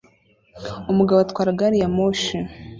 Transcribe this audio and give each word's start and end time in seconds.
Umugabo 0.91 1.19
atwara 1.25 1.57
gari 1.59 1.77
ya 1.83 1.89
moshi 1.95 2.37